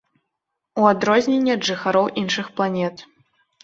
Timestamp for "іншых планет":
2.25-3.11